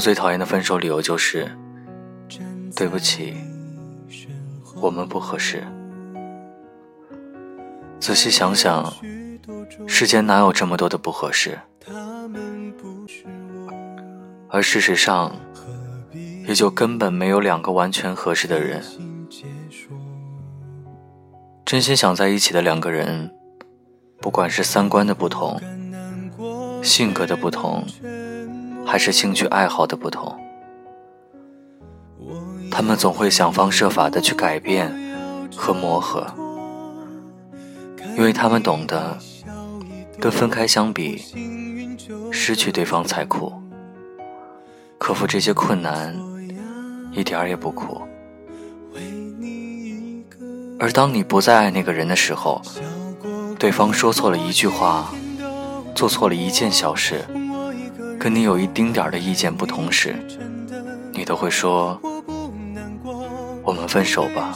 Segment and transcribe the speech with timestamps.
[0.00, 1.46] 我最讨厌的分手理由就是，
[2.74, 3.34] 对不起，
[4.80, 5.62] 我们不合适。
[8.00, 8.90] 仔细想想，
[9.86, 11.58] 世间哪有这么多的不合适？
[14.48, 15.36] 而事实上，
[16.48, 18.82] 也就根本没有两个完全合适的人。
[21.66, 23.30] 真心想在一起的两个人，
[24.18, 25.60] 不管是三观的不同、
[26.82, 27.84] 性格的不同，
[28.90, 30.36] 还是兴趣爱好的不同，
[32.72, 34.92] 他们总会想方设法的去改变
[35.56, 36.26] 和磨合，
[38.16, 39.16] 因为他们懂得，
[40.18, 41.22] 跟分开相比，
[42.32, 43.52] 失去对方才苦。
[44.98, 46.12] 克服这些困难，
[47.12, 48.02] 一点儿也不苦。
[50.80, 52.60] 而当你不再爱那个人的时候，
[53.56, 55.14] 对方说错了一句话，
[55.94, 57.24] 做错了一件小事，
[58.20, 60.14] 跟你有一丁点儿的意见不同时，
[61.10, 61.98] 你都会说
[63.64, 64.54] ：“我们分手吧，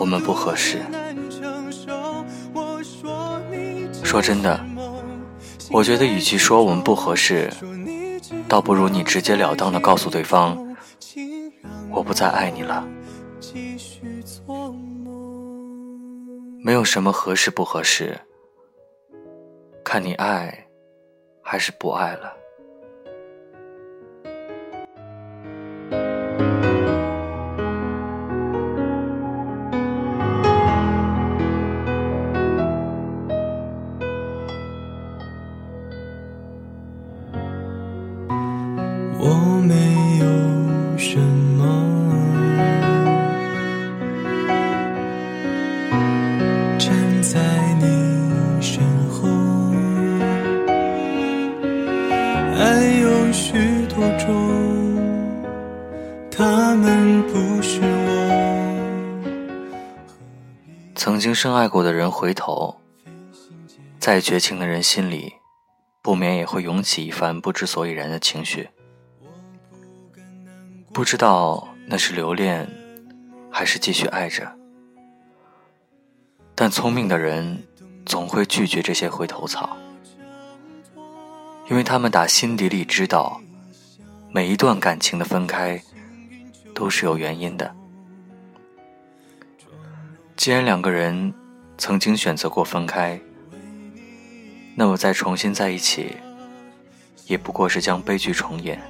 [0.00, 0.80] 我们不合适。”
[4.02, 4.58] 说真的，
[5.70, 7.52] 我觉得与其说我们不合适，
[8.48, 10.74] 倒不如你直截了当的告诉对方
[11.92, 12.82] ：“我不再爱你了。”
[16.64, 18.18] 没有什么合适不合适，
[19.84, 20.61] 看你爱
[21.42, 22.36] 还是不爱了。
[39.24, 40.41] 我没有
[52.54, 54.28] 爱有许多种，
[56.30, 59.22] 他们不是我。
[60.94, 62.76] 曾经深爱过的人回头，
[63.98, 65.32] 再绝情的人心里，
[66.02, 68.68] 不免也会涌起一番不知所以然的情绪。
[70.92, 72.68] 不知道那是留恋，
[73.50, 74.52] 还是继续爱着。
[76.54, 77.66] 但聪明的人
[78.04, 79.76] 总会拒绝这些回头草，
[81.70, 83.40] 因为他们打心底里知道，
[84.30, 85.80] 每一段感情的分开
[86.74, 87.74] 都是有原因的。
[90.36, 91.32] 既然两个人
[91.78, 93.18] 曾经选择过分开，
[94.74, 96.16] 那么再重新在一起，
[97.26, 98.80] 也不过是将悲剧重演。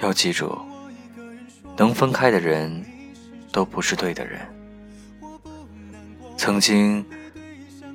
[0.00, 0.56] 要记住，
[1.76, 2.84] 能分开的人，
[3.50, 4.40] 都不是对的人。
[6.36, 7.04] 曾经，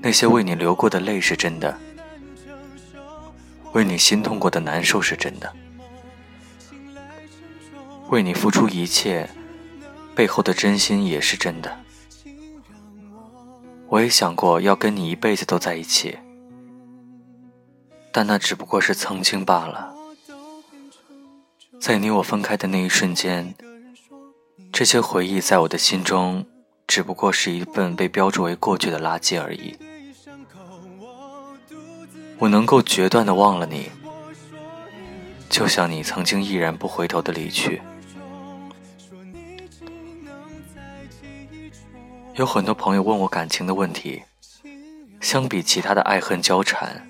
[0.00, 1.78] 那些为你流过的泪是真的，
[3.72, 5.52] 为你心痛过的难受是真的，
[8.10, 9.28] 为你付出一切，
[10.14, 11.78] 背后的真心也是真的。
[13.88, 16.18] 我也想过要跟你一辈子都在一起，
[18.12, 19.94] 但那只不过是曾经罢了。
[21.80, 23.54] 在你我分开的那一瞬间，
[24.72, 26.46] 这些回忆在我的心中，
[26.86, 29.76] 只不过是一份被标注为过去的垃圾而已。
[32.42, 33.88] 我能够决断的忘了你，
[35.48, 37.80] 就像你曾经毅然不回头的离去。
[42.34, 44.24] 有很多朋友问我感情的问题，
[45.20, 47.08] 相比其他的爱恨交缠，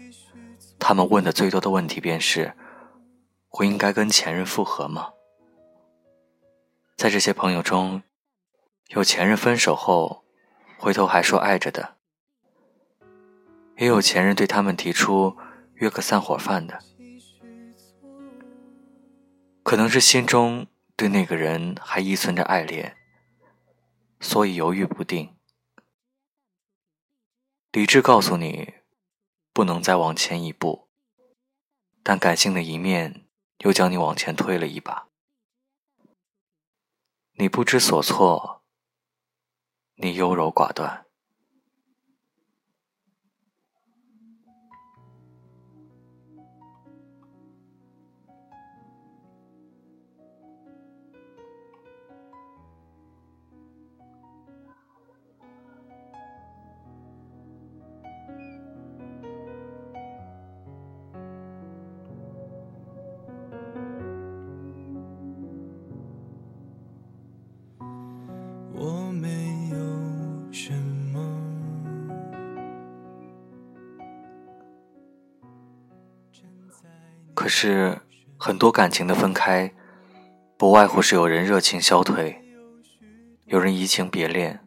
[0.78, 2.52] 他们问的最多的问题便是。
[3.52, 5.12] 我应该跟前任复合吗？
[6.94, 8.02] 在这些朋友中，
[8.88, 10.24] 有前任分手后
[10.76, 11.94] 回头还说爱着的，
[13.76, 15.36] 也有前任对他们提出
[15.74, 16.82] 约个散伙饭的。
[19.62, 20.66] 可能是心中
[20.96, 22.96] 对那个人还依存着爱恋，
[24.20, 25.36] 所以犹豫不定。
[27.70, 28.74] 理智告诉你，
[29.52, 30.88] 不能再往前一步，
[32.02, 33.26] 但感性的一面。
[33.58, 35.06] 又将你往前推了一把，
[37.34, 38.64] 你不知所措，
[39.94, 41.06] 你优柔寡断。
[77.54, 78.00] 是
[78.38, 79.74] 很多感情的分开，
[80.56, 82.42] 不外乎是有人热情消退，
[83.44, 84.64] 有人移情别恋，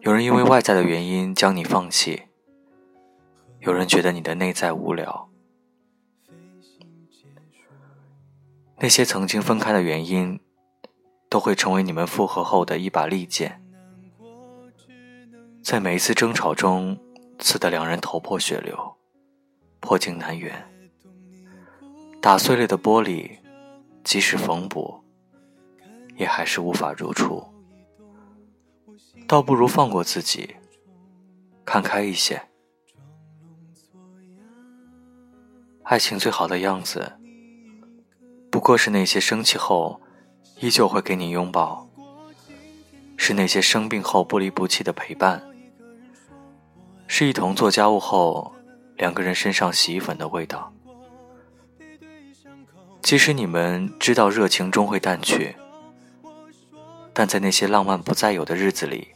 [0.00, 2.22] 有人因为外在的原因将你放弃，
[3.60, 5.28] 有人觉得你的内在无聊。
[8.78, 10.40] 那些曾经分开的原因，
[11.28, 13.62] 都会成为你们复合后的一把利剑，
[15.62, 16.98] 在每一次争吵中
[17.38, 18.96] 刺得两人头破血流，
[19.78, 20.66] 破镜难圆。
[22.20, 23.38] 打碎了的玻璃，
[24.02, 25.02] 即使缝补，
[26.16, 27.42] 也还是无法如初。
[29.26, 30.56] 倒不如放过自己，
[31.64, 32.42] 看开一些。
[35.84, 37.12] 爱情最好的样子。
[38.50, 40.00] 不过是那些生气后
[40.60, 41.88] 依旧会给你拥抱，
[43.16, 45.42] 是那些生病后不离不弃的陪伴，
[47.06, 48.54] 是一同做家务后
[48.96, 50.72] 两个人身上洗衣粉的味道。
[53.00, 55.56] 即使你们知道热情终会淡去，
[57.12, 59.08] 但在那些浪漫不再有的日子里，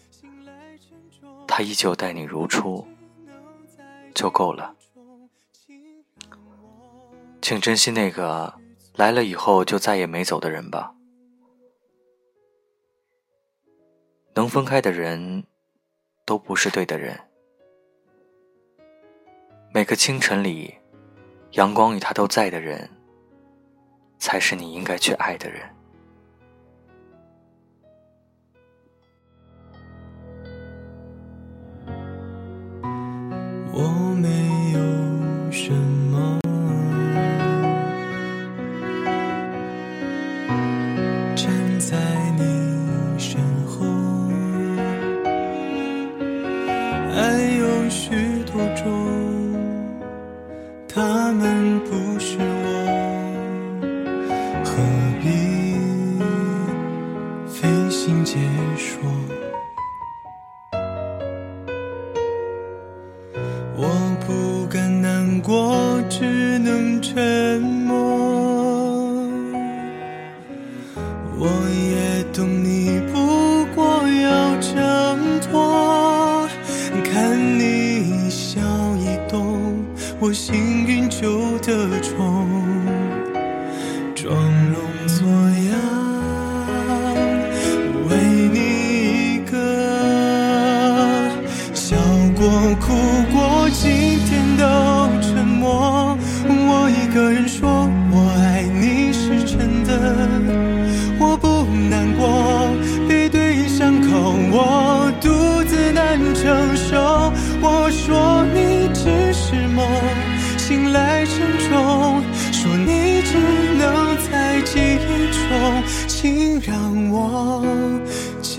[1.46, 2.86] 他依旧待你如初，
[4.14, 4.74] 就够了。
[7.40, 8.54] 请珍惜那个。
[8.96, 10.92] 来了以后就再也没走的人吧。
[14.34, 15.44] 能分开的人，
[16.26, 17.18] 都不是对的人。
[19.72, 20.74] 每个清晨里，
[21.52, 22.90] 阳光与他都在的人，
[24.22, 25.60] 才是你应该去爱的人。
[33.72, 33.82] 我
[34.20, 34.28] 没
[34.74, 36.38] 有什么
[41.34, 41.96] 站在
[42.38, 43.84] 你身后
[47.12, 48.10] 爱有许
[48.44, 48.86] 多种
[50.86, 52.01] 他们不
[63.74, 63.88] 我
[64.26, 67.96] 不敢难过，只能沉默。
[71.38, 71.48] 我
[71.90, 76.46] 也懂你，不过要挣脱。
[77.02, 78.60] 看你一笑
[78.98, 79.84] 一动，
[80.20, 82.51] 我幸运就得宠。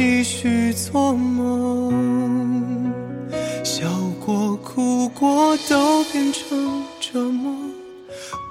[0.05, 2.91] 继续做梦，
[3.63, 3.88] 笑
[4.25, 7.55] 过、哭过都变成折磨。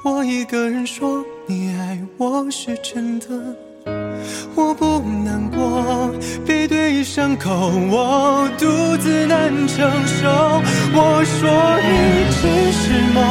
[0.03, 3.27] 我一个人说你爱我是真的，
[4.55, 6.11] 我不难过，
[6.47, 7.51] 背对伤口
[7.91, 10.27] 我独自难承受。
[10.95, 13.23] 我说你只是梦，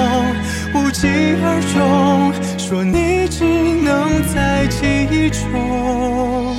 [0.76, 1.08] 无疾
[1.42, 3.44] 而终，说你只
[3.84, 6.51] 能在记忆中，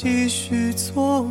[0.00, 1.28] 继续做